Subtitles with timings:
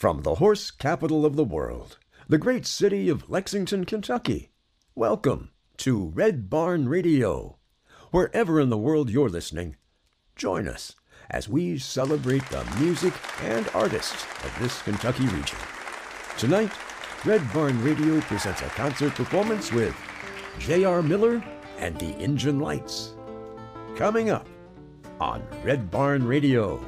[0.00, 4.50] From the horse capital of the world, the great city of Lexington, Kentucky,
[4.94, 7.58] welcome to Red Barn Radio.
[8.10, 9.76] Wherever in the world you're listening,
[10.36, 10.94] join us
[11.28, 15.58] as we celebrate the music and artists of this Kentucky region.
[16.38, 16.72] Tonight,
[17.26, 19.94] Red Barn Radio presents a concert performance with
[20.58, 21.02] J.R.
[21.02, 21.44] Miller
[21.76, 23.12] and the Engine Lights.
[23.96, 24.48] Coming up
[25.20, 26.82] on Red Barn Radio.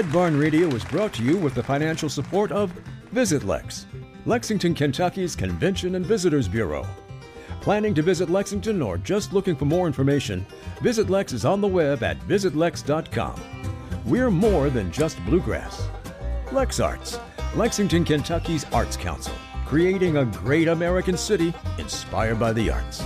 [0.00, 2.70] Red Barn Radio is brought to you with the financial support of
[3.12, 3.84] Visit Lex,
[4.24, 6.86] Lexington, Kentucky's Convention and Visitors Bureau.
[7.60, 10.46] Planning to visit Lexington or just looking for more information,
[10.80, 13.38] Visit Lex is on the web at visitlex.com.
[14.06, 15.86] We're more than just bluegrass.
[16.50, 17.20] Lex Arts,
[17.54, 19.34] Lexington, Kentucky's Arts Council,
[19.66, 23.04] creating a great American city inspired by the arts.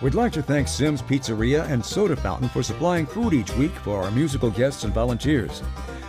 [0.00, 4.02] We'd like to thank Sims Pizzeria and Soda Fountain for supplying food each week for
[4.02, 5.62] our musical guests and volunteers.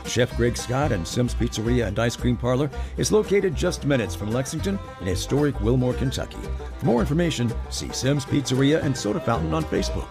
[0.07, 4.31] Chef Greg Scott and Sims Pizzeria and Ice Cream Parlor is located just minutes from
[4.31, 6.37] Lexington in historic Wilmore, Kentucky.
[6.79, 10.07] For more information, see Sims Pizzeria and Soda Fountain on Facebook.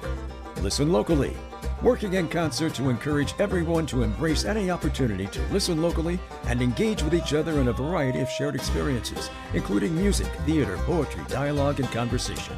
[0.63, 1.37] Listen locally.
[1.83, 7.03] Working in concert to encourage everyone to embrace any opportunity to listen locally and engage
[7.03, 11.91] with each other in a variety of shared experiences, including music, theater, poetry, dialogue, and
[11.91, 12.57] conversation.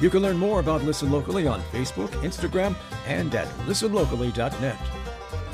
[0.00, 2.74] You can learn more about Listen Locally on Facebook, Instagram,
[3.06, 4.78] and at listenlocally.net.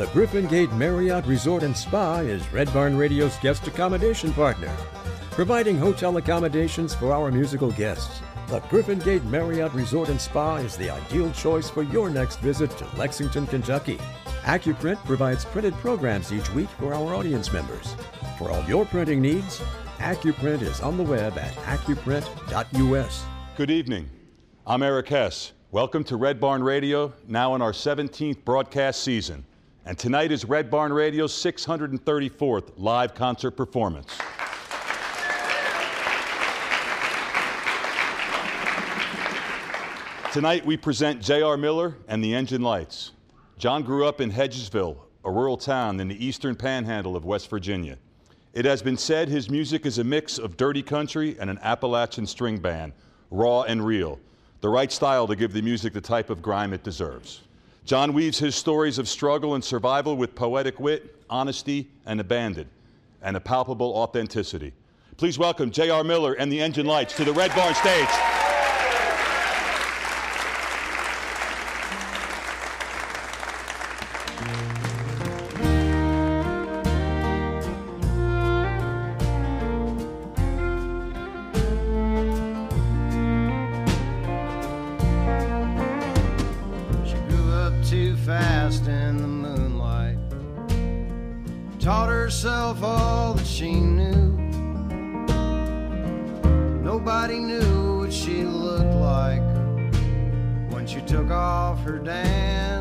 [0.01, 4.75] The Griffin Gate Marriott Resort and Spa is Red Barn Radio's guest accommodation partner,
[5.33, 8.23] providing hotel accommodations for our musical guests.
[8.49, 12.71] The Griffin Gate Marriott Resort and Spa is the ideal choice for your next visit
[12.79, 13.99] to Lexington, Kentucky.
[14.45, 17.95] AccuPrint provides printed programs each week for our audience members.
[18.39, 19.61] For all your printing needs,
[19.99, 23.25] AccuPrint is on the web at accuprint.us.
[23.55, 24.09] Good evening.
[24.67, 25.53] I'm Eric Hess.
[25.73, 29.45] Welcome to Red Barn Radio, now in our 17th broadcast season.
[29.91, 34.17] And tonight is Red Barn Radio's 634th live concert performance.
[40.33, 41.57] Tonight we present J.R.
[41.57, 43.11] Miller and the Engine Lights.
[43.59, 47.99] John grew up in Hedgesville, a rural town in the eastern panhandle of West Virginia.
[48.53, 52.29] It has been said his music is a mix of dirty country and an Appalachian
[52.29, 52.93] string band,
[53.33, 54.21] raw and real,
[54.61, 57.41] the right style to give the music the type of grime it deserves.
[57.91, 62.69] John weaves his stories of struggle and survival with poetic wit, honesty, and abandon,
[63.21, 64.73] and a palpable authenticity.
[65.17, 66.05] Please welcome J.R.
[66.05, 68.07] Miller and the Engine Lights to the Red Barn stage.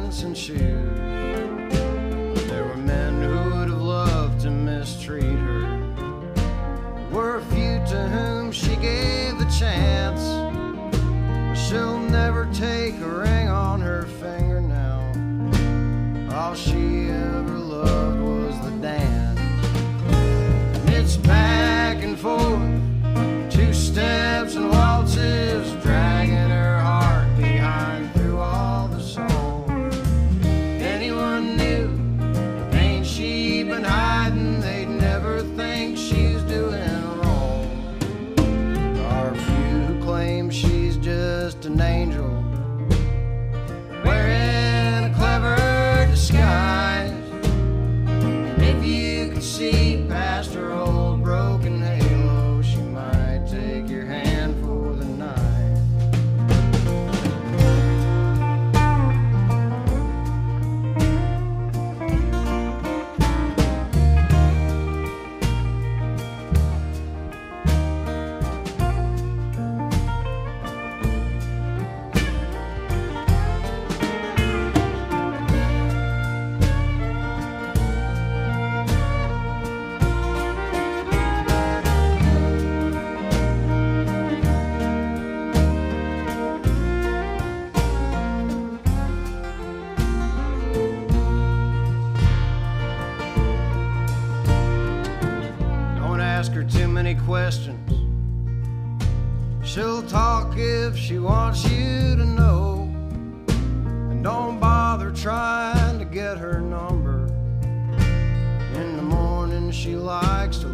[0.10, 1.09] Dancing shoes.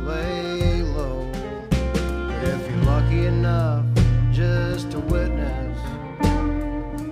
[0.06, 1.32] Lay low.
[1.72, 3.86] But if you're lucky enough
[4.32, 5.80] just to witness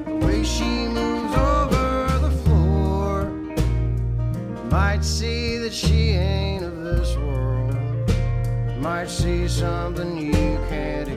[0.06, 3.32] the way she moves over the floor,
[4.56, 7.76] you might see that she ain't of this world.
[8.80, 11.13] Might see something you can't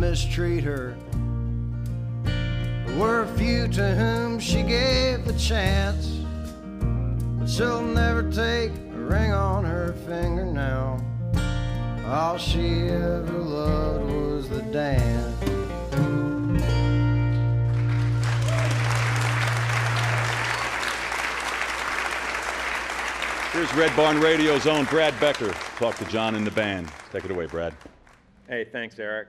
[0.00, 0.96] mistreat her.
[2.24, 6.06] There were a few to whom she gave the chance.
[7.38, 11.00] But she'll never take a ring on her finger now.
[12.06, 15.36] All she ever loved was the dance.
[23.52, 25.50] Here's Red Barn Radio's own Brad Becker.
[25.78, 26.92] Talk to John and the band.
[27.10, 27.74] Take it away, Brad.
[28.48, 29.28] Hey, thanks, Eric.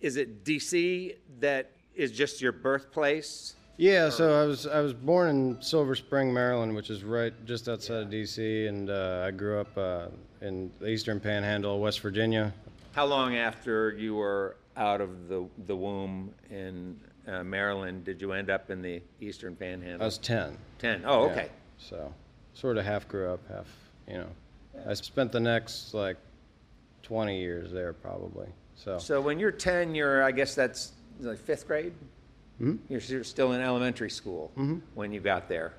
[0.00, 3.54] Is it DC that is just your birthplace?
[3.76, 7.68] Yeah, so I was I was born in Silver Spring, Maryland, which is right just
[7.68, 10.08] outside of D.C., and uh, I grew up uh,
[10.42, 12.52] in the Eastern Panhandle, of West Virginia.
[12.92, 18.32] How long after you were out of the, the womb in uh, Maryland did you
[18.32, 20.02] end up in the Eastern Panhandle?
[20.02, 20.58] I was ten.
[20.78, 21.02] 10.
[21.06, 21.48] Oh, Yeah, okay.
[21.78, 22.12] So,
[22.52, 23.66] sort of half grew up, half
[24.06, 24.28] you know.
[24.86, 26.16] I spent the next like
[27.02, 28.48] 20 years there probably.
[28.82, 31.92] So, So when you're 10, you're, I guess that's like fifth grade?
[32.58, 32.76] Hmm?
[32.88, 34.78] You're s- still in elementary school Mm-hmm.
[34.94, 35.74] when you got there.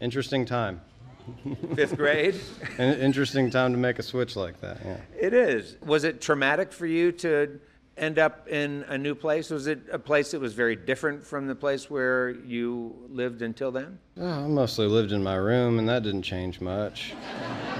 [0.00, 0.80] interesting time.
[1.74, 2.38] Fifth grade?
[2.78, 4.78] An interesting time to make a switch like that.
[4.84, 4.98] Yeah.
[5.18, 5.76] It is.
[5.86, 7.58] Was it traumatic for you to
[7.96, 9.48] end up in a new place?
[9.50, 13.72] Was it a place that was very different from the place where you lived until
[13.72, 13.98] then?
[14.20, 17.14] Oh, I mostly lived in my room, and that didn't change much.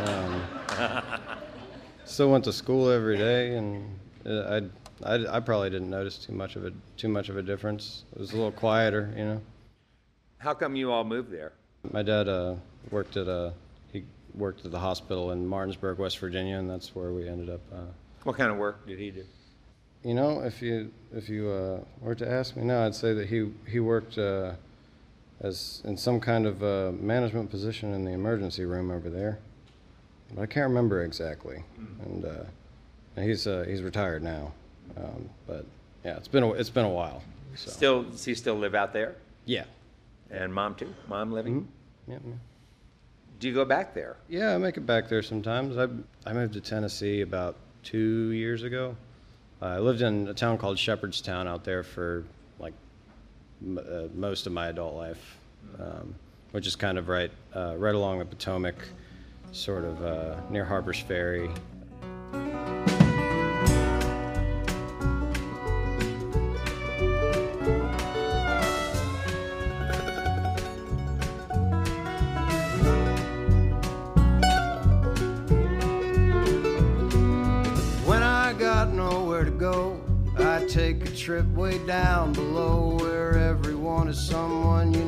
[0.06, 0.42] Um,
[2.04, 4.61] still went to school every day, and uh,
[5.04, 8.04] I, I, I probably didn't notice too much of a too much of a difference.
[8.14, 9.40] It was a little quieter, you know.
[10.38, 11.52] How come you all moved there?
[11.92, 12.54] My dad uh,
[12.90, 13.52] worked at a
[13.92, 17.61] he worked at the hospital in Martinsburg, West Virginia, and that's where we ended up.
[17.73, 17.76] Uh,
[18.25, 19.25] What kind of work did he do?
[20.02, 23.28] you know, if you if you uh, were to ask me now, I'd say that
[23.28, 24.52] he he worked uh,
[25.40, 29.38] as in some kind of uh, management position in the emergency room over there,
[30.34, 31.62] but I can't remember exactly.
[32.04, 34.52] And, uh, he's uh, he's retired now,
[34.96, 35.64] um, but
[36.04, 37.22] yeah, it's been a, it's been a while.
[37.54, 39.14] So Still, does he still live out there?
[39.46, 39.64] yeah,
[40.30, 40.92] And mom too?
[41.08, 41.68] Mom living?
[42.08, 42.32] yeah, yeah.
[43.40, 44.16] Do you go back there?
[44.28, 45.76] Yeah, I make it back there sometimes.
[45.76, 45.86] I
[46.28, 48.96] I moved to Tennessee about two years ago.
[49.62, 52.24] Uh, I lived in a town called Shepherdstown out there for
[52.58, 52.72] like
[53.62, 55.36] m- uh, most of my adult life,
[55.78, 56.14] um,
[56.52, 58.74] which is kind of right uh, right along the Potomac,
[59.54, 61.49] sort of uh, near Harpers Ferry.
[78.04, 80.00] When I got nowhere to go,
[80.37, 85.03] I take a trip way down below where everyone is someone you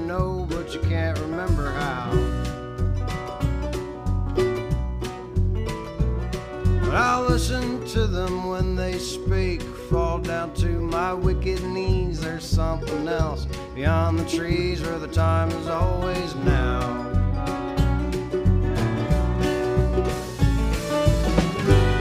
[11.07, 12.21] my wicked knees.
[12.21, 13.47] There's something else
[13.77, 16.81] beyond the trees where the time is always now.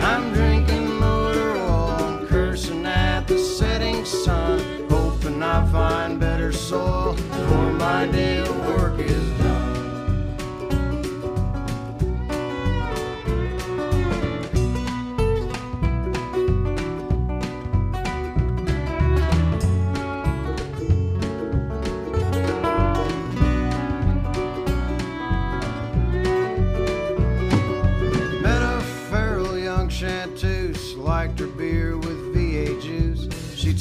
[0.02, 7.74] I'm drinking motor oil cursing at the setting sun, hoping I find better soil before
[7.74, 8.65] my of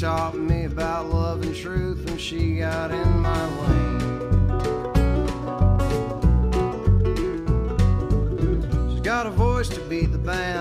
[0.04, 4.00] taught me about love and truth when she got in my lane.
[8.90, 10.53] She's got a voice to beat the band.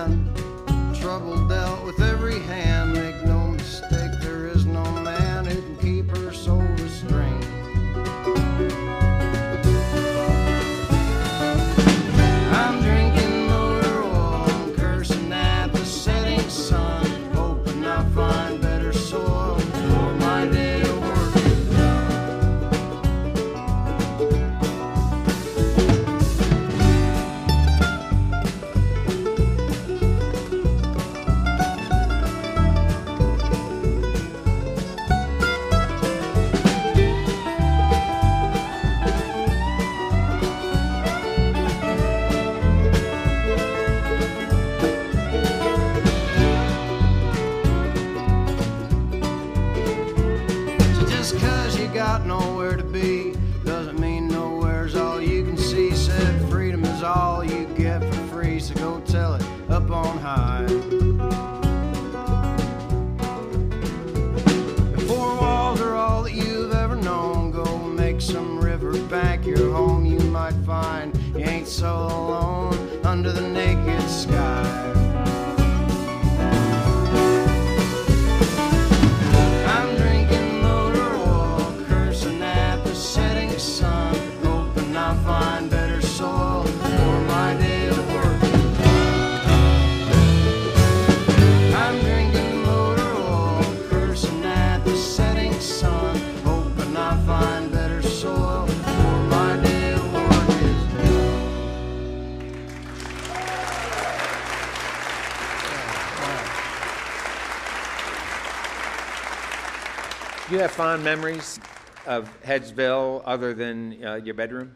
[110.74, 111.60] Fond memories
[112.06, 114.72] of Hedgesville other than uh, your bedroom?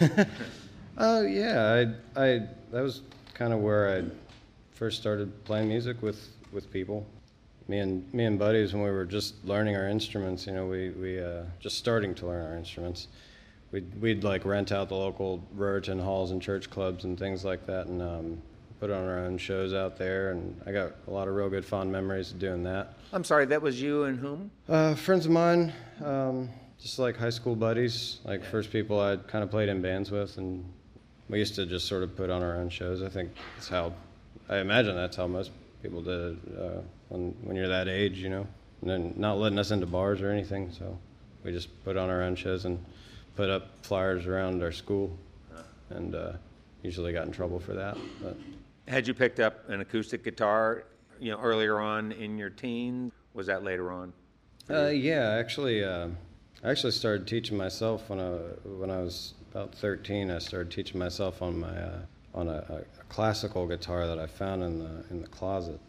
[0.98, 3.00] Oh yeah, I, I that was
[3.32, 4.04] kind of where I
[4.74, 7.06] first started playing music with, with people.
[7.66, 10.46] Me and me and buddies when we were just learning our instruments.
[10.46, 13.08] You know, we we uh, just starting to learn our instruments.
[13.70, 17.66] We'd we'd like rent out the local Ruritan halls and church clubs and things like
[17.66, 18.42] that, and um,
[18.82, 20.32] put on our own shows out there.
[20.32, 22.94] And I got a lot of real good fond memories of doing that.
[23.12, 24.50] I'm sorry, that was you and whom?
[24.68, 25.72] Uh, friends of mine,
[26.04, 30.10] um, just like high school buddies, like first people I kind of played in bands
[30.10, 30.64] with, and
[31.28, 33.04] we used to just sort of put on our own shows.
[33.04, 33.92] I think that's how,
[34.48, 38.30] I imagine that's how most people did it uh, when when you're that age, you
[38.30, 38.44] know,
[38.80, 40.72] and then not letting us into bars or anything.
[40.72, 40.98] So
[41.44, 42.84] we just put on our own shows and
[43.36, 45.16] put up flyers around our school,
[45.90, 46.32] and uh,
[46.82, 47.96] usually got in trouble for that.
[48.20, 48.36] But
[48.88, 50.84] Had you picked up an acoustic guitar,
[51.20, 53.12] you know, earlier on in your teens?
[53.34, 54.12] Was that later on?
[54.70, 56.08] uh, yeah, actually, uh,
[56.64, 58.30] I actually started teaching myself when I
[58.64, 60.30] when I was about 13.
[60.30, 61.98] I started teaching myself on my uh,
[62.34, 65.80] on a, a, classical guitar that I found in the in the closet.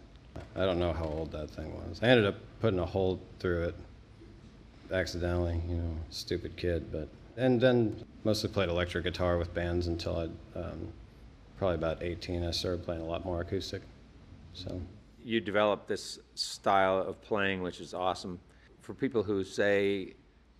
[0.56, 2.00] I don't know how old that thing was.
[2.02, 3.76] I ended up putting a hole through it
[4.92, 6.92] accidentally, you know, stupid kid.
[6.92, 7.08] But
[7.38, 10.90] and then mostly played electric guitar with bands until I um,
[11.58, 12.44] probably about 18.
[12.44, 13.82] I started playing a lot more acoustic.
[14.54, 14.82] So
[15.24, 18.40] You developed this style of playing, which is awesome.
[18.82, 20.16] For people who say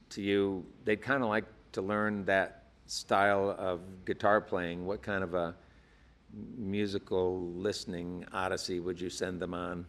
[0.10, 5.24] to you they'd kind of like to learn that style of guitar playing, what kind
[5.24, 5.56] of a
[6.58, 9.86] musical listening odyssey would you send them on?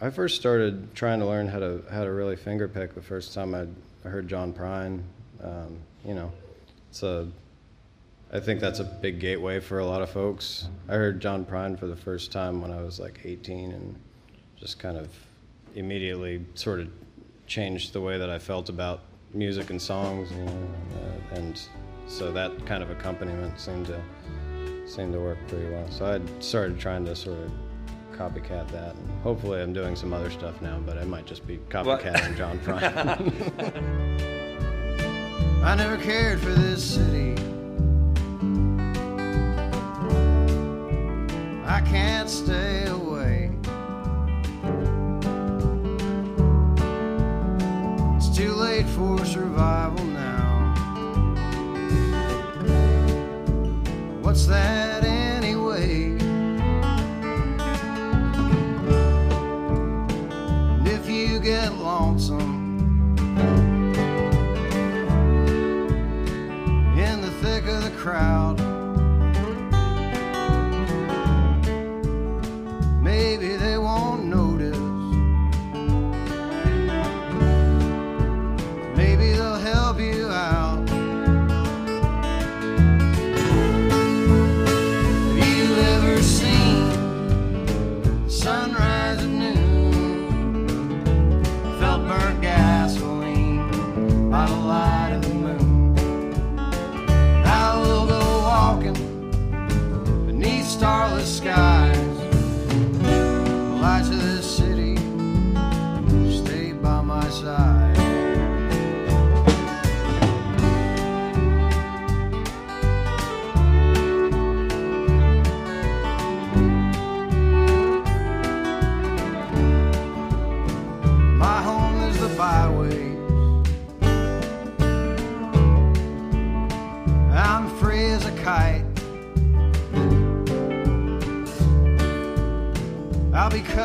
[0.00, 3.32] I first started trying to learn how to how to really finger pick the first
[3.32, 3.66] time I,
[4.06, 5.02] I heard John Prine.
[5.42, 6.30] Um, you know,
[6.90, 7.28] it's a
[8.32, 10.68] I think that's a big gateway for a lot of folks.
[10.88, 13.96] I heard John Prine for the first time when I was like 18 and
[14.56, 15.08] just kind of
[15.74, 16.88] immediately sort of
[17.46, 19.00] changed the way that I felt about
[19.32, 21.60] music and songs, you know, uh, and
[22.08, 24.00] so that kind of accompaniment seemed to
[24.86, 25.88] seemed to work pretty well.
[25.90, 27.52] So I started trying to sort of
[28.12, 31.58] copycat that, and hopefully I'm doing some other stuff now, but I might just be
[31.68, 34.32] copycatting John Prine.
[35.62, 37.45] I never cared for this city.
[41.76, 43.50] I can't stay away.
[48.16, 50.72] It's too late for survival now.
[54.22, 56.16] What's that anyway?
[60.78, 62.78] And if you get lonesome,
[66.98, 68.35] in the thick of the crowd.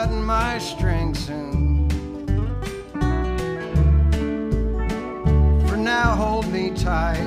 [0.09, 1.87] My string soon.
[5.67, 7.19] For now, hold me tight.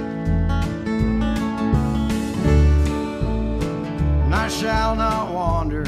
[4.25, 5.85] And I shall not wander.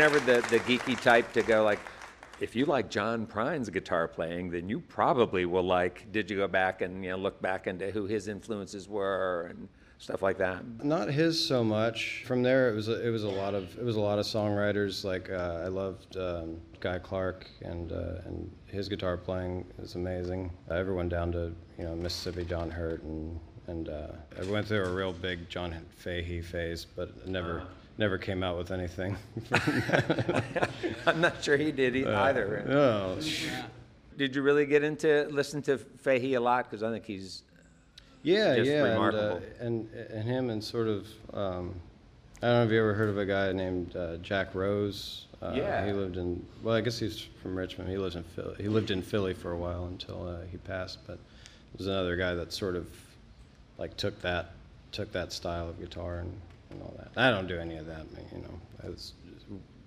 [0.00, 1.78] Never the, the geeky type to go like,
[2.40, 6.10] if you like John Prine's guitar playing, then you probably will like.
[6.10, 9.68] Did you go back and you know look back into who his influences were and
[9.98, 10.64] stuff like that?
[10.82, 12.24] Not his so much.
[12.26, 14.24] From there, it was a, it was a lot of it was a lot of
[14.24, 15.04] songwriters.
[15.04, 20.50] Like uh, I loved um, Guy Clark and uh, and his guitar playing is amazing.
[20.70, 24.82] Uh, everyone down to you know Mississippi John Hurt and and uh, I went through
[24.86, 27.64] a real big John Fahey phase, but never
[28.00, 29.14] never came out with anything.
[31.06, 32.64] I'm not sure he did e- either.
[32.66, 33.18] No.
[34.16, 36.68] Did you really get into listen to Fahey a lot?
[36.68, 37.42] Because I think he's
[38.22, 41.74] Yeah, Just yeah, and, uh, and and him and sort of um,
[42.42, 45.26] I don't know if you ever heard of a guy named uh, Jack Rose.
[45.42, 45.86] Uh, Yeah.
[45.86, 47.90] He lived in well, I guess he's from Richmond.
[47.90, 48.56] He lives in Philly.
[48.58, 50.98] He lived in Philly for a while until uh, he passed.
[51.06, 51.18] But
[51.74, 52.86] there's another guy that sort of
[53.78, 54.52] like took that
[54.90, 56.32] took that style of guitar and,
[56.70, 57.10] and all that.
[57.16, 58.06] I don't do any of that.
[58.32, 59.12] You know, it's,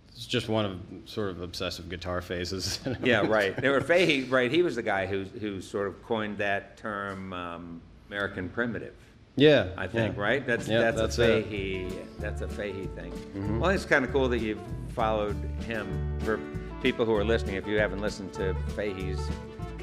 [0.10, 2.80] it's just one of sort of obsessive guitar phases.
[3.04, 3.56] yeah right.
[3.56, 4.52] There were Fahey right.
[4.52, 8.96] He was the guy who who sort of coined that term um, American primitive.
[9.36, 10.22] yeah, I think, yeah.
[10.22, 10.46] right?
[10.46, 11.46] That's Yeah, that's, that's a it.
[11.46, 11.90] Mm-hmm.
[11.90, 13.60] Fahey that's a Fahey thing.
[13.60, 16.20] Well, it's kind of cool that you've followed him.
[16.20, 16.40] For
[16.82, 19.20] people who are listening, if you haven't listened to Fahey's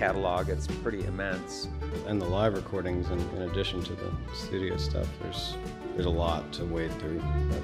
[0.01, 1.69] catalog, it's pretty immense.
[2.07, 5.59] and the live recordings in, in addition to the studio stuff there's
[5.93, 7.63] there's a lot to wade through but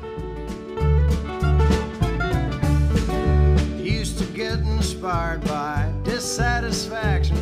[3.83, 7.39] Used to get inspired by dissatisfaction.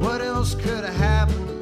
[0.00, 1.57] What else could have happened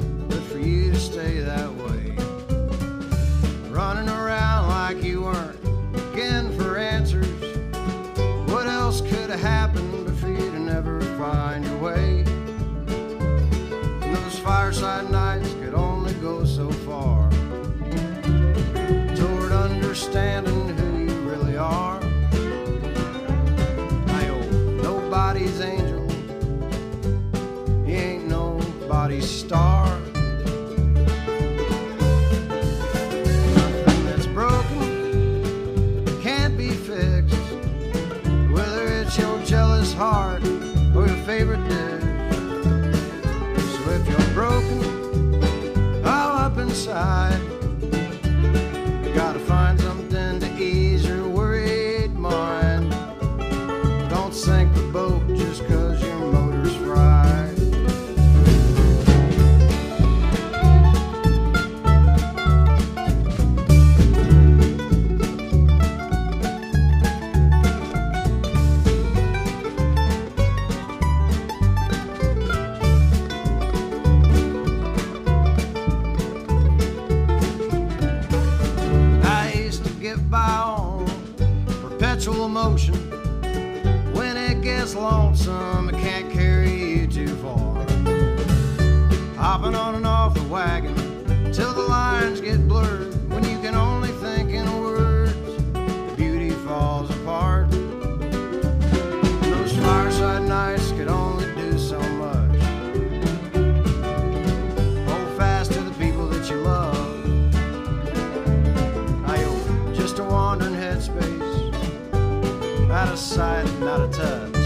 [113.17, 114.56] out sight, not a touch.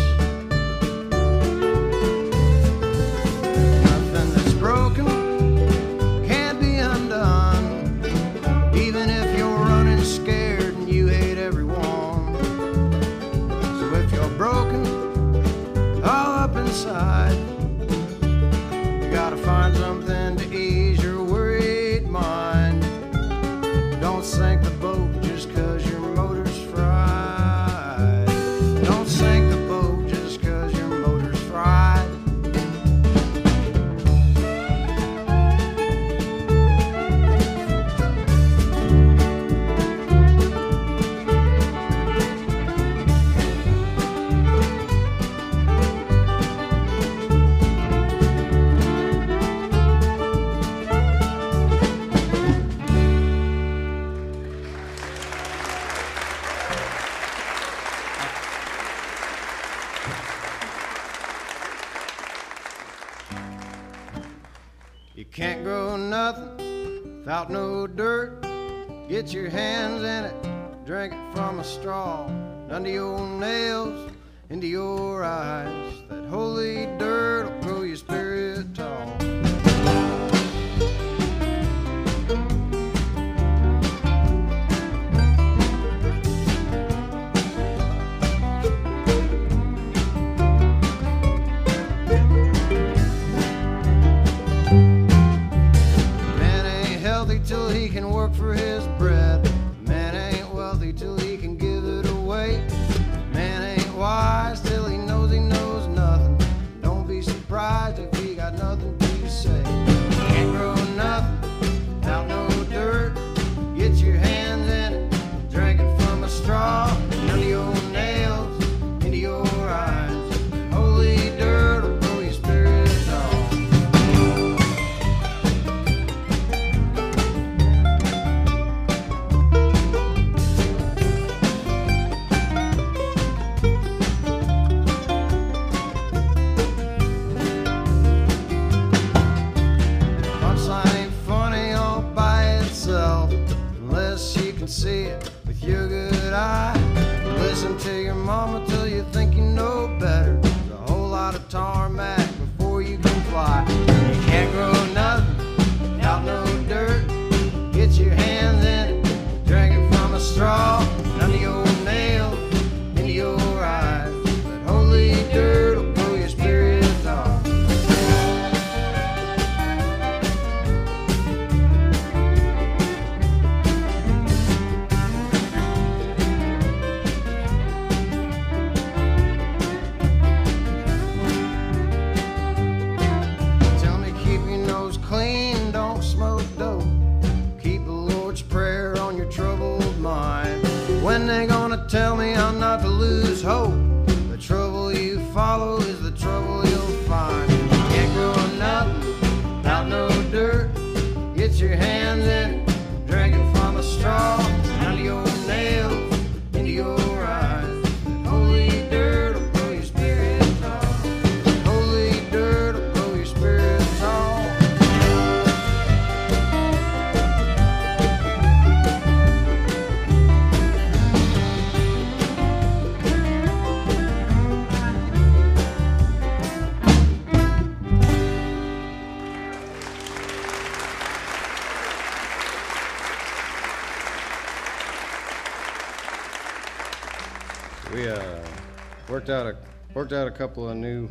[240.02, 241.08] Worked out a couple of new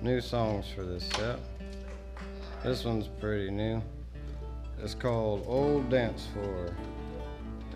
[0.00, 1.38] new songs for this set.
[2.64, 3.82] This one's pretty new.
[4.82, 6.74] It's called Old Dance Floor,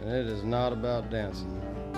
[0.01, 1.90] and it is not about dancing.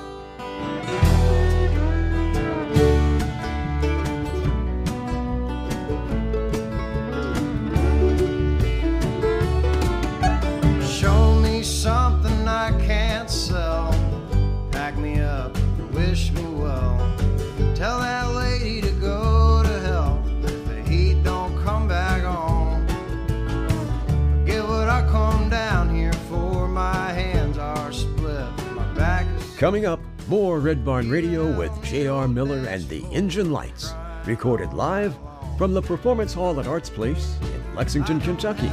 [29.62, 32.26] Coming up, more Red Barn Radio with J.R.
[32.26, 33.94] Miller and the Engine Lights,
[34.26, 35.14] recorded live
[35.56, 38.72] from the Performance Hall at Arts Place in Lexington, Kentucky.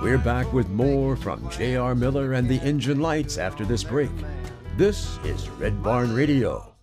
[0.00, 1.94] We're back with more from J.R.
[1.94, 4.08] Miller and the Engine Lights after this break.
[4.78, 6.73] This is Red Barn Radio.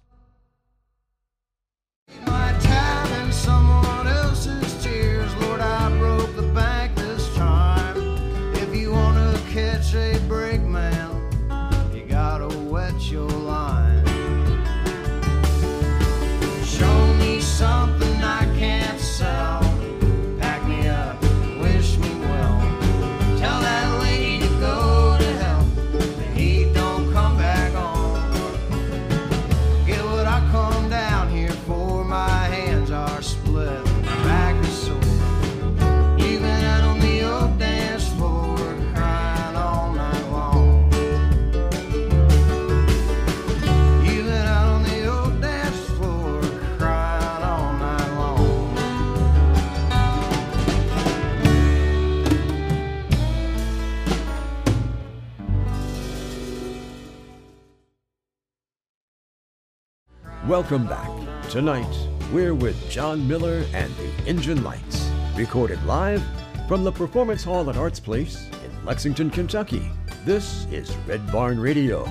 [60.51, 61.09] Welcome back.
[61.49, 61.95] Tonight,
[62.33, 66.21] we're with John Miller and the Engine Lights, recorded live
[66.67, 69.89] from the Performance Hall at Arts Place in Lexington, Kentucky.
[70.25, 72.03] This is Red Barn Radio.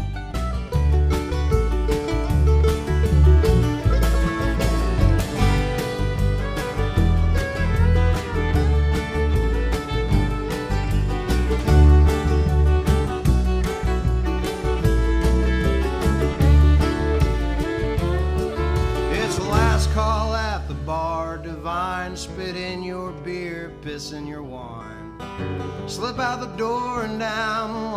[26.11, 27.90] Slip out the door and down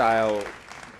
[0.00, 0.46] Fingerstyle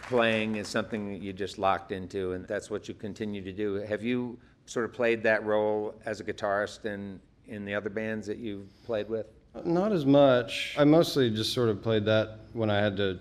[0.03, 3.75] playing is something that you just locked into, and that's what you continue to do.
[3.77, 8.27] Have you sort of played that role as a guitarist in, in the other bands
[8.27, 9.27] that you've played with?
[9.65, 10.77] Not as much.
[10.79, 13.19] I mostly just sort of played that when I had to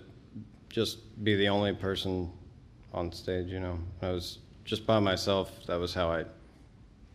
[0.68, 2.30] just be the only person
[2.92, 3.78] on stage, you know.
[4.02, 5.64] I was just by myself.
[5.66, 6.24] That was how I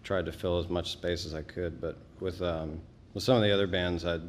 [0.03, 1.79] tried to fill as much space as I could.
[1.79, 2.81] But with um,
[3.13, 4.21] with some of the other bands, I'd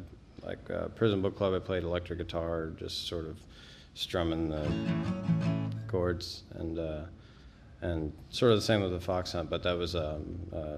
[0.43, 1.53] like uh, Prison Book Club.
[1.53, 3.37] I played electric guitar, just sort of
[3.97, 4.69] strumming the
[5.87, 7.01] chords, and uh,
[7.81, 9.49] and sort of the same with the Fox Hunt.
[9.49, 10.77] But that was um, uh,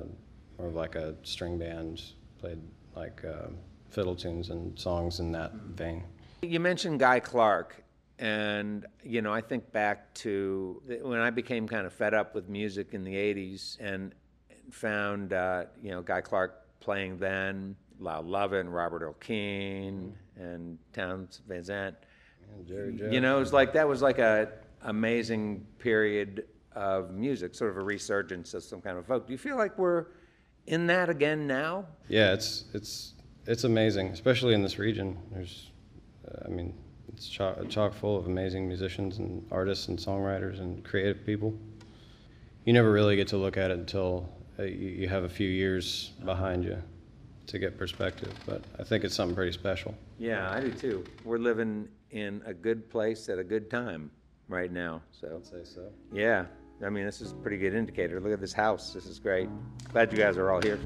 [0.57, 2.01] more of like a string band,
[2.39, 2.59] played
[2.95, 3.47] like uh,
[3.89, 6.03] fiddle tunes and songs in that vein.
[6.41, 7.83] You mentioned Guy Clark,
[8.17, 12.47] and you know, I think back to when I became kind of fed up with
[12.47, 14.15] music in the '80s, and
[14.71, 21.63] found uh, you know Guy Clark playing then, Lyle Lovett, Robert Keen, and Townes Van
[21.63, 21.95] Zandt.
[22.67, 22.97] Jerry.
[23.13, 24.49] You know, it was like that was like a
[24.83, 29.27] amazing period of music, sort of a resurgence of some kind of folk.
[29.27, 30.05] Do you feel like we're
[30.67, 31.85] in that again now?
[32.07, 33.13] Yeah, it's it's
[33.47, 35.17] it's amazing, especially in this region.
[35.31, 35.71] There's,
[36.27, 36.73] uh, I mean,
[37.13, 41.53] it's chock, chock full of amazing musicians and artists and songwriters and creative people.
[42.65, 45.49] You never really get to look at it until uh, you, you have a few
[45.49, 46.81] years behind you
[47.49, 48.33] to get perspective.
[48.45, 49.95] But I think it's something pretty special.
[50.17, 51.03] Yeah, I do too.
[51.23, 54.11] We're living in a good place at a good time
[54.47, 55.01] right now.
[55.11, 55.89] So I'd say so.
[56.11, 56.45] yeah,
[56.85, 58.19] I mean this is a pretty good indicator.
[58.19, 58.93] Look at this house.
[58.93, 59.49] This is great.
[59.91, 60.79] Glad you guys are all here.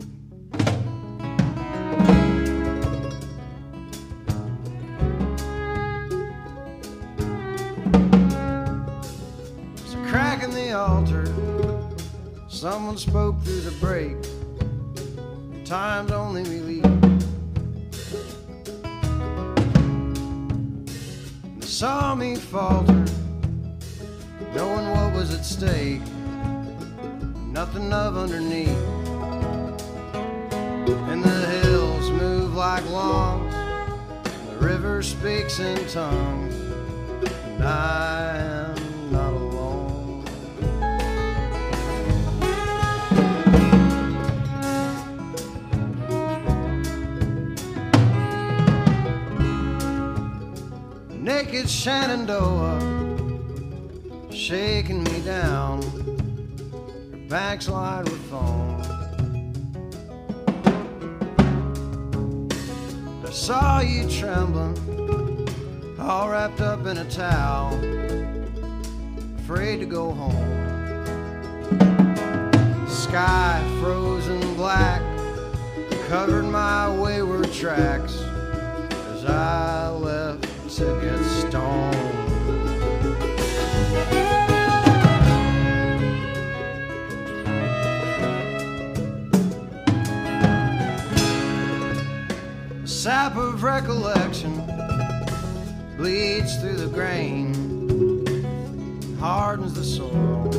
[9.76, 11.26] There's a crack in the altar.
[12.48, 14.16] Someone spoke through the break.
[15.66, 16.84] Time's only relief.
[21.58, 23.06] They saw me falter,
[24.54, 26.02] knowing what was at stake.
[27.48, 28.68] Nothing of underneath.
[31.10, 33.54] And the hills move like lawns.
[34.50, 36.56] The river speaks in tongues.
[37.46, 38.83] And I am
[51.44, 52.80] Naked Shenandoah
[54.32, 55.82] shaking me down.
[57.12, 58.82] Her back's lined with foam.
[63.26, 65.50] I saw you trembling,
[66.00, 67.76] all wrapped up in a towel,
[69.40, 70.50] afraid to go home.
[72.88, 75.02] Sky frozen black
[76.08, 80.33] covered my wayward tracks as I left
[80.78, 81.94] to get stoned.
[92.86, 94.56] Sap of recollection
[95.96, 97.54] bleeds through the grain,
[99.20, 100.50] hardens the soil.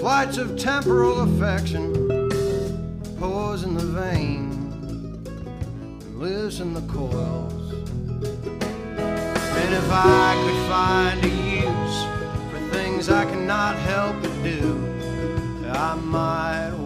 [0.00, 1.92] Flights of temporal affection
[3.18, 4.41] pours in the vein
[6.22, 7.72] loosen the coils.
[9.60, 11.28] And if I could find a
[11.66, 11.98] use
[12.48, 14.86] for things I cannot help but do,
[15.68, 16.81] I might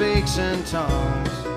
[0.00, 1.49] river speaks in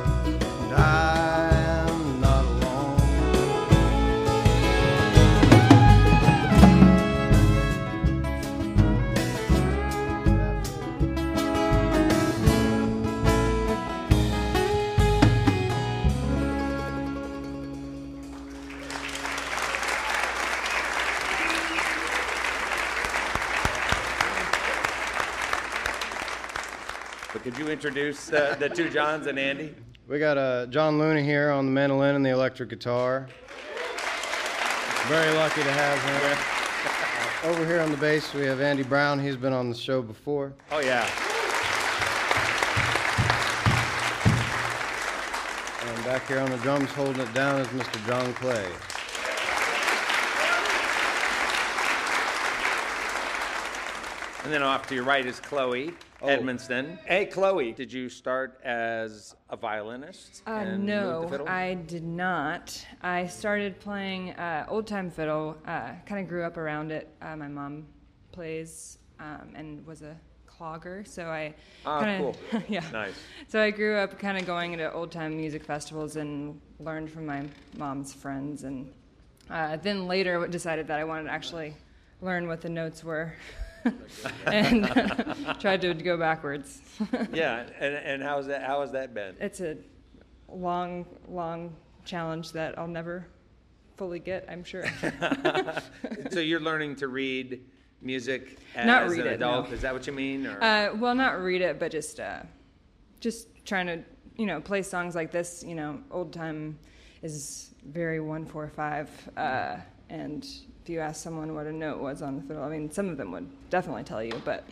[27.86, 29.76] introduce uh, the two Johns and Andy?
[30.08, 33.28] We got uh, John Luna here on the mandolin and the electric guitar.
[35.08, 36.02] Very lucky to have
[37.44, 37.52] him.
[37.52, 39.20] Over here on the bass, we have Andy Brown.
[39.20, 40.54] He's been on the show before.
[40.72, 41.02] Oh, yeah.
[45.86, 48.08] And back here on the drums, holding it down, is Mr.
[48.08, 48.66] John Clay.
[54.46, 55.94] And then off to your right is Chloe
[56.24, 56.28] Oh.
[56.28, 56.98] Edmonston.
[57.06, 60.42] Hey, Chloe, did you start as a violinist?
[60.48, 61.50] Uh, and no, to fiddle?
[61.50, 62.86] I did not.
[63.02, 65.58] I started playing uh, old time fiddle.
[65.68, 67.14] Uh, kind of grew up around it.
[67.22, 67.88] Uh, my mom
[68.32, 70.16] plays um, and was a
[70.48, 71.54] clogger, so I
[71.86, 72.62] Ah, kind of cool.
[72.70, 72.90] yeah.
[72.94, 73.16] Nice.
[73.50, 77.26] So I grew up kind of going to old time music festivals and learned from
[77.26, 77.44] my
[77.76, 78.90] mom's friends, and
[79.50, 81.74] uh, then later decided that I wanted to actually
[82.22, 83.34] learn what the notes were.
[84.46, 84.86] and
[85.60, 86.82] tried to go backwards.
[87.34, 88.64] Yeah, and, and how's that?
[88.64, 89.36] How has that been?
[89.40, 89.78] it's a
[90.48, 91.76] long, long
[92.06, 93.28] challenge that I'll never
[93.98, 94.86] fully get, I'm sure.
[96.32, 97.62] so you're learning to read
[98.02, 99.70] music as Not read an it, adult?
[99.70, 99.74] no.
[99.76, 100.46] Is that what you mean?
[100.46, 100.64] Or?
[100.64, 102.42] uh, well, not read it, but just, uh,
[103.20, 104.04] just trying to,
[104.38, 105.64] you know, play songs like this.
[105.66, 106.78] You know, old time
[107.22, 109.78] is very one, four, five, uh,
[110.10, 110.46] and
[110.84, 113.16] if you ask someone what a note was on the fiddle, I mean, some of
[113.16, 114.66] them would definitely tell you, but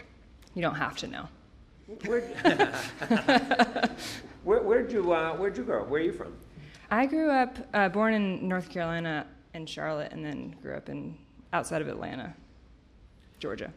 [0.53, 1.29] you don't have to know.
[2.05, 2.19] Where,
[4.43, 5.85] where, where'd you uh, Where'd you grow?
[5.85, 6.33] Where are you from?
[6.89, 11.17] I grew up, uh, born in North Carolina in Charlotte, and then grew up in
[11.53, 12.33] outside of Atlanta,
[13.39, 13.71] Georgia.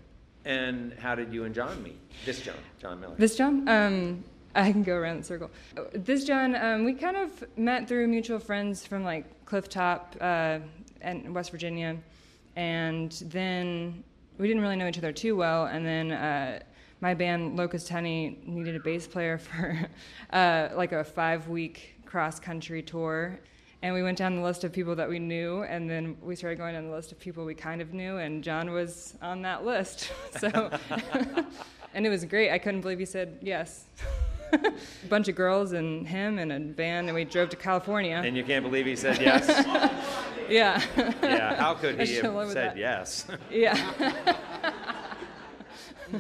[0.45, 1.99] And how did you and John meet?
[2.27, 3.15] This John, John Miller.
[3.17, 4.25] This John, um,
[4.57, 5.53] I can go around the circle.
[5.93, 10.59] This John, um, we kind of met through mutual friends from like Clifftop uh,
[11.01, 11.97] and West Virginia,
[12.57, 14.05] and then
[14.39, 15.67] we didn't really know each other too well.
[15.67, 16.61] And then uh,
[17.01, 19.89] my band Locust Honey needed a bass player for
[20.33, 23.39] uh, like a five-week cross-country tour.
[23.83, 26.57] And we went down the list of people that we knew, and then we started
[26.57, 29.65] going down the list of people we kind of knew, and John was on that
[29.65, 30.11] list.
[30.39, 30.49] So,
[31.95, 32.51] and it was great.
[32.51, 33.85] I couldn't believe he said yes.
[34.55, 34.73] A
[35.09, 38.21] bunch of girls and him and a van, and we drove to California.
[38.25, 39.47] And you can't believe he said yes.
[40.49, 40.83] yeah,
[41.23, 41.57] yeah.
[41.57, 42.77] How could he have said that.
[42.77, 43.27] yes?
[43.51, 44.37] yeah.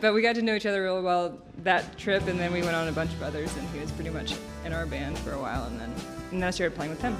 [0.00, 2.74] but we got to know each other really well that trip, and then we went
[2.74, 5.38] on a bunch of others, and he was pretty much in our band for a
[5.38, 5.92] while, and then
[6.34, 7.16] and then I started playing with him.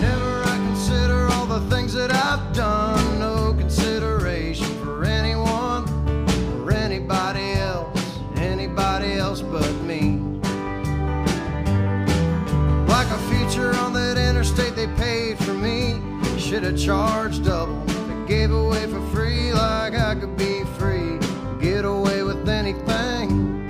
[0.00, 3.20] Never I consider all the things that I've done.
[3.20, 5.88] No consideration for anyone
[6.60, 7.53] or anybody else, anybody
[9.24, 10.18] else but me.
[12.94, 15.98] Like a future on that interstate they paid for me.
[16.36, 17.80] Should have charged double.
[17.86, 21.18] They gave away for free like I could be free.
[21.58, 23.66] Get away with anything.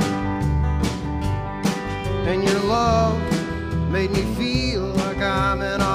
[2.30, 3.16] And your love
[3.92, 5.94] made me feel like I'm in a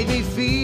[0.00, 0.59] made me feel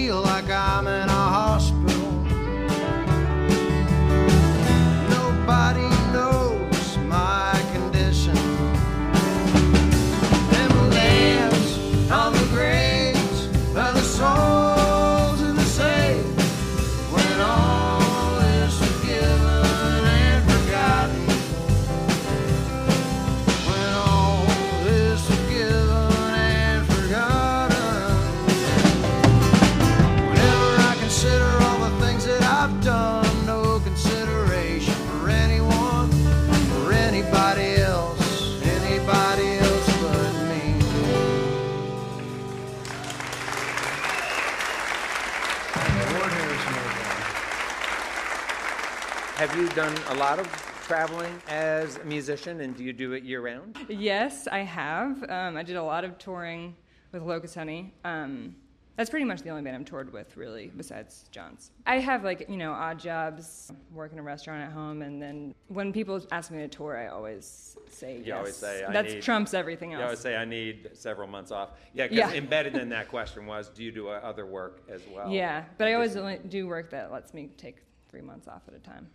[49.76, 50.46] done a lot of
[50.86, 53.76] traveling as a musician, and do you do it year round?
[53.90, 55.22] Yes, I have.
[55.28, 56.74] Um, I did a lot of touring
[57.12, 57.92] with Locust Honey.
[58.02, 58.56] Um,
[58.96, 61.72] that's pretty much the only band I'm toured with, really, besides John's.
[61.86, 65.54] I have like you know odd jobs, work in a restaurant at home, and then
[65.68, 68.38] when people ask me to tour, I always say You yes.
[68.38, 70.04] always say, I That's need- trumps everything You else.
[70.04, 71.72] always say I need several months off.
[71.92, 72.32] Yeah, 'cause Yeah.
[72.32, 75.28] embedded in that question was, do you do uh, other work as well?
[75.30, 77.76] yeah, but I always only do work that lets me take
[78.08, 79.06] three months off at a time.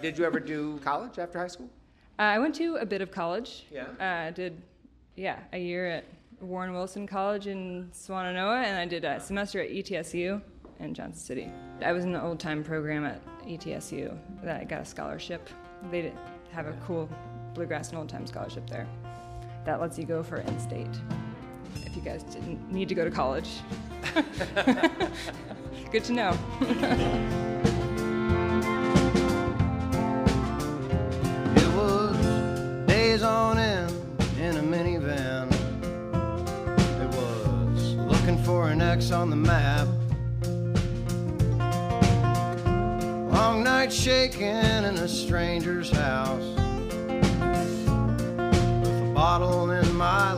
[0.00, 1.70] Did you ever do college after high school?
[2.18, 3.66] Uh, I went to a bit of college.
[3.70, 3.86] Yeah.
[4.00, 4.60] Uh, I did,
[5.16, 6.04] yeah, a year at
[6.40, 10.42] Warren Wilson College in Swannanoa, and I did a semester at ETSU
[10.80, 11.50] in Johnson City.
[11.82, 15.48] I was in the old time program at ETSU that I got a scholarship.
[15.90, 16.14] They did
[16.52, 17.08] have a cool
[17.54, 18.86] bluegrass and old time scholarship there
[19.64, 20.88] that lets you go for in state
[21.86, 23.48] if you guys didn't need to go to college.
[25.92, 27.38] Good to know.
[38.92, 39.88] X on the map.
[43.32, 46.44] Long night shaking in a stranger's house.
[48.80, 50.34] With a bottle in my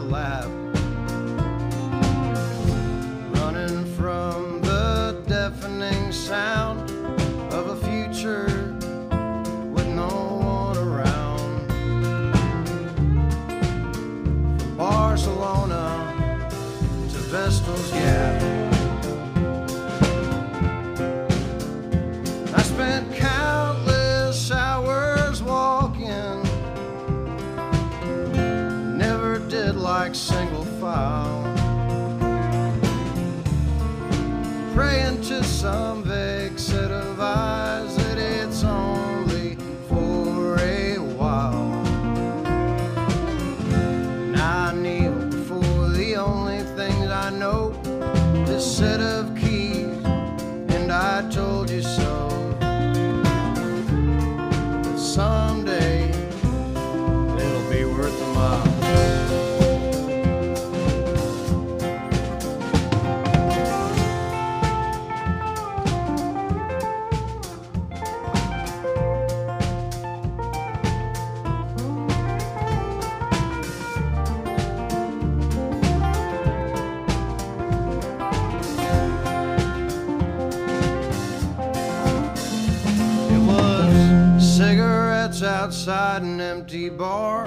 [85.87, 87.45] outside an empty bar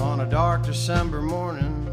[0.00, 1.84] on a dark December morning.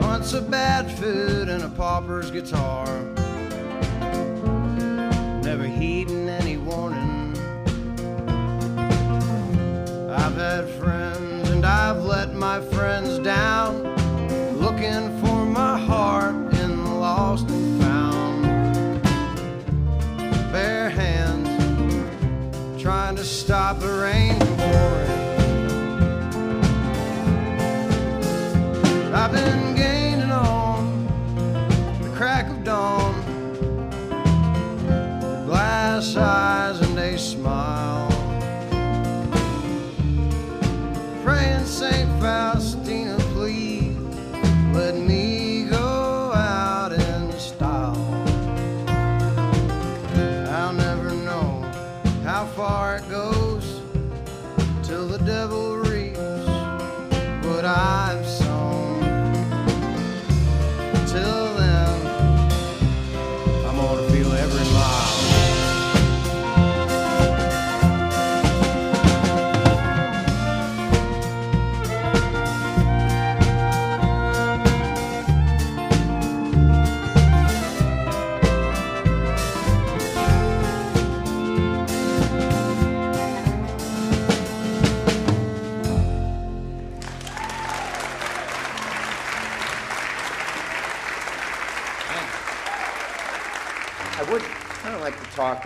[0.00, 2.86] Months of bad food and a pauper's guitar.
[5.44, 7.38] Never heeding any warning.
[10.10, 13.80] I've had friends and I've let my friends down,
[14.58, 15.15] looking
[23.66, 25.10] stop the rain from pouring.
[29.12, 29.65] I've been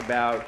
[0.00, 0.46] about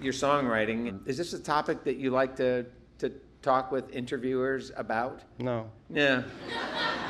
[0.00, 1.00] your songwriting.
[1.06, 2.66] Is this a topic that you like to,
[2.98, 5.22] to talk with interviewers about?
[5.38, 5.70] No.
[5.88, 6.22] Yeah.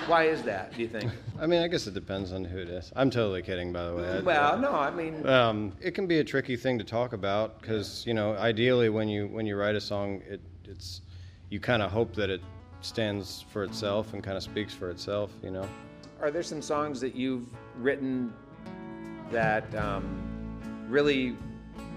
[0.07, 1.11] Why is that, do you think?
[1.41, 2.93] I mean, I guess it depends on who it is.
[2.97, 4.20] I'm totally kidding, by the way.
[4.23, 8.05] Well, no, I mean, Um, it can be a tricky thing to talk about because
[8.07, 11.03] you know, ideally, when you when you write a song, it it's
[11.51, 12.41] you kind of hope that it
[12.81, 15.31] stands for itself and kind of speaks for itself.
[15.43, 15.68] You know.
[16.20, 17.47] are there some songs that you've
[17.79, 18.33] written
[19.31, 20.05] that um,
[20.89, 21.37] really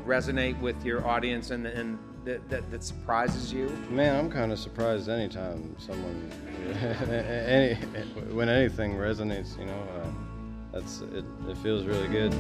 [0.06, 3.68] resonate with your audience and, and that, that, that surprises you?
[3.89, 6.32] Man, I'm kind of surprised anytime someone,
[6.80, 7.76] any,
[8.34, 9.58] when anything resonates.
[9.60, 10.08] You know, uh,
[10.74, 11.24] that's it.
[11.47, 12.32] It feels really good.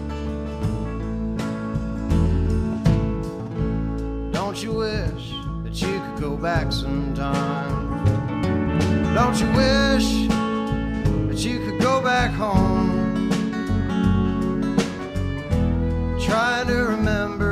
[4.33, 5.31] Don't you wish
[5.63, 8.03] that you could go back sometime?
[9.13, 10.27] Don't you wish
[11.29, 13.03] that you could go back home?
[16.19, 17.44] Trying to remember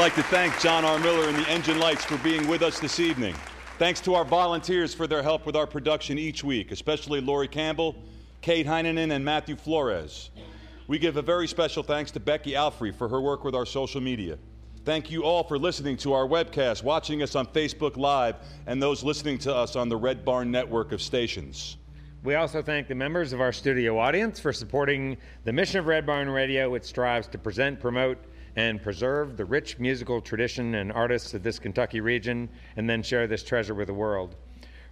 [0.00, 0.98] like to thank John R.
[0.98, 3.34] Miller and the Engine Lights for being with us this evening.
[3.76, 7.94] Thanks to our volunteers for their help with our production each week, especially Lori Campbell,
[8.40, 10.30] Kate Heineman, and Matthew Flores.
[10.86, 14.00] We give a very special thanks to Becky Alfrey for her work with our social
[14.00, 14.38] media.
[14.86, 18.36] Thank you all for listening to our webcast, watching us on Facebook Live,
[18.66, 21.76] and those listening to us on the Red Barn network of stations.
[22.22, 26.06] We also thank the members of our studio audience for supporting the mission of Red
[26.06, 28.16] Barn Radio, which strives to present, promote,
[28.56, 33.26] and preserve the rich musical tradition and artists of this Kentucky region, and then share
[33.26, 34.34] this treasure with the world.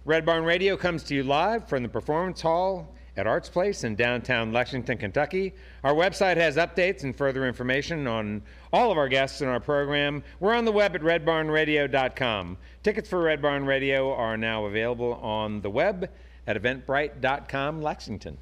[0.05, 3.95] Red Barn Radio comes to you live from the Performance Hall at Arts Place in
[3.95, 5.53] downtown Lexington, Kentucky.
[5.83, 8.41] Our website has updates and further information on
[8.71, 10.23] all of our guests in our program.
[10.39, 12.57] We're on the web at redbarnradio.com.
[12.81, 16.09] Tickets for Red Barn Radio are now available on the web
[16.47, 18.37] at eventbrite.com Lexington.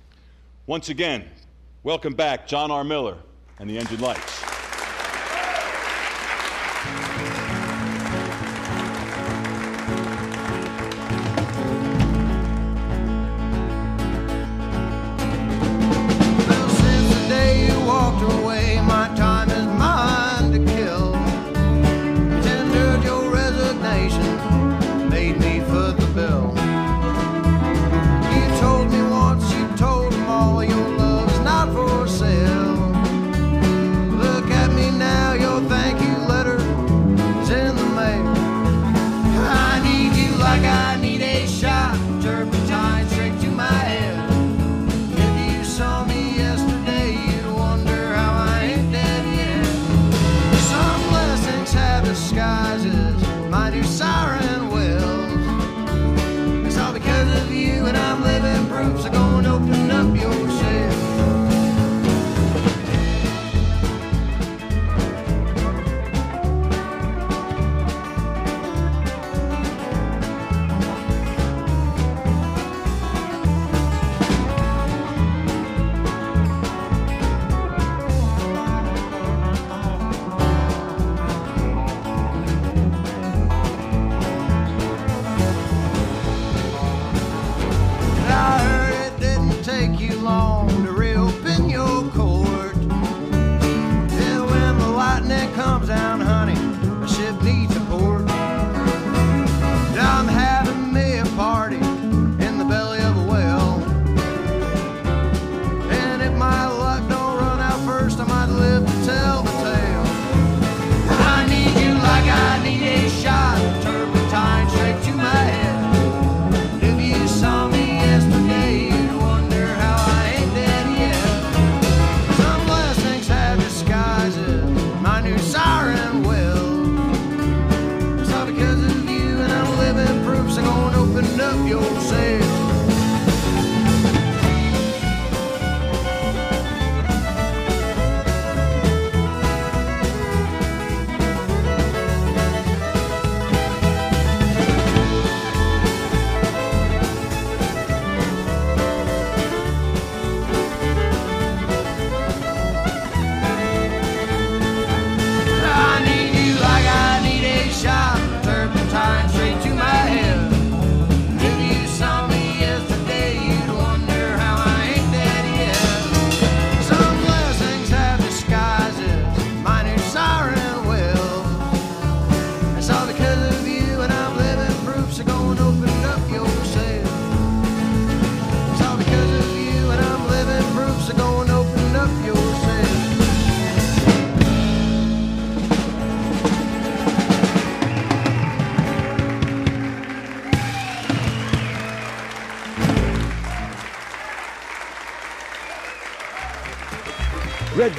[0.67, 1.25] Once again,
[1.83, 2.83] welcome back John R.
[2.83, 3.17] Miller
[3.59, 4.56] and the Engine Lights.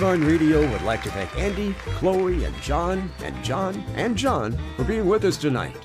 [0.09, 4.85] Barn Radio would like to thank Andy, Chloe, and John, and John, and John for
[4.85, 5.77] being with us tonight.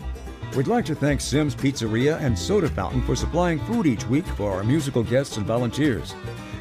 [0.55, 4.53] We'd like to thank Sim's Pizzeria and Soda Fountain for supplying food each week for
[4.53, 6.15] our musical guests and volunteers.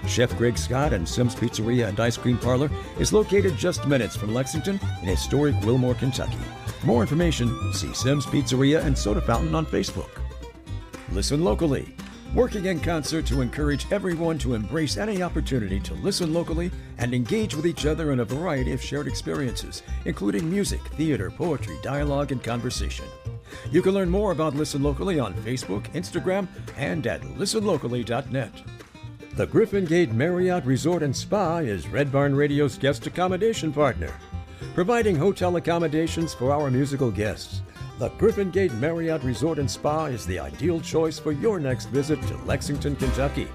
[0.09, 4.35] Chef Greg Scott and Sim's Pizzeria and Ice Cream Parlor is located just minutes from
[4.35, 6.39] Lexington in historic Wilmore, Kentucky.
[6.83, 10.11] More information, see Sim's Pizzeria and Soda Fountain on Facebook.
[11.13, 11.95] Listen locally.
[12.35, 17.55] Working in concert to encourage everyone to embrace any opportunity to listen locally and engage
[17.55, 22.43] with each other in a variety of shared experiences, including music, theater, poetry, dialogue, and
[22.43, 23.05] conversation.
[23.71, 28.53] You can learn more about Listen Locally on Facebook, Instagram, and at listenlocally.net.
[29.35, 34.11] The Griffin Gate Marriott Resort and Spa is Red Barn Radio's guest accommodation partner,
[34.73, 37.61] providing hotel accommodations for our musical guests.
[37.99, 42.21] The Griffin Gate Marriott Resort and Spa is the ideal choice for your next visit
[42.23, 43.49] to Lexington, Kentucky.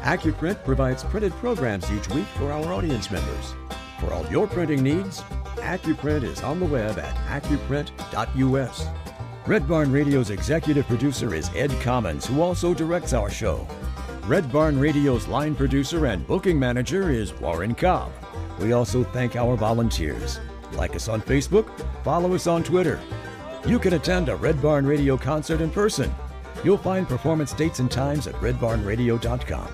[0.00, 3.54] AccuPrint provides printed programs each week for our audience members.
[4.00, 5.22] For all your printing needs,
[5.56, 8.86] AccuPrint is on the web at accuprint.us.
[9.46, 13.66] Red Barn Radio's executive producer is Ed Commons, who also directs our show.
[14.24, 18.12] Red Barn Radio's line producer and booking manager is Warren Cobb.
[18.58, 20.38] We also thank our volunteers.
[20.72, 21.66] Like us on Facebook,
[22.04, 23.00] follow us on Twitter.
[23.66, 26.14] You can attend a Red Barn Radio concert in person.
[26.64, 29.68] You'll find performance dates and times at redbarnradio.com.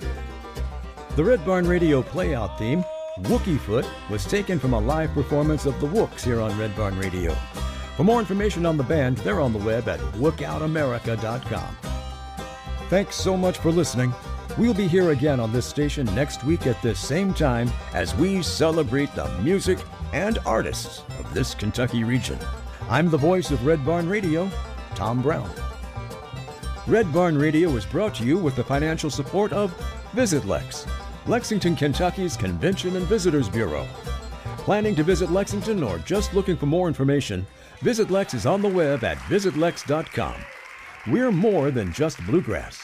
[1.17, 2.85] The Red Barn Radio playout theme,
[3.21, 6.99] Wookie Foot, was taken from a live performance of the Wooks here on Red Barn
[6.99, 7.33] Radio.
[7.97, 11.77] For more information on the band, they're on the web at wookoutamerica.com.
[12.89, 14.13] Thanks so much for listening.
[14.59, 18.43] We'll be here again on this station next week at this same time as we
[18.43, 19.79] celebrate the music
[20.13, 22.39] and artists of this Kentucky region.
[22.89, 24.51] I'm the voice of Red Barn Radio,
[24.95, 25.51] Tom Brown.
[26.87, 29.75] Red Barn Radio is brought to you with the financial support of
[30.13, 30.87] Visit Lex,
[31.27, 33.87] Lexington, Kentucky's Convention and Visitors Bureau.
[34.59, 37.47] Planning to visit Lexington or just looking for more information,
[37.81, 40.35] Visit Lex is on the web at visitlex.com.
[41.07, 42.83] We're more than just bluegrass.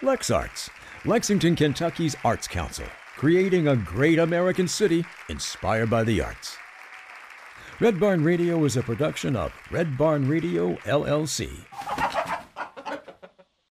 [0.00, 0.70] Lex Arts,
[1.04, 6.56] Lexington, Kentucky's Arts Council, creating a great American city inspired by the arts.
[7.80, 11.50] Red Barn Radio is a production of Red Barn Radio, LLC.